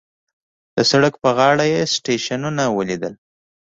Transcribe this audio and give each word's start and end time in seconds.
په 0.73 0.81
سړک 0.91 1.13
په 1.23 1.29
غاړو 1.37 1.87
سټیشنونه 1.93 2.63
وليدل. 2.77 3.13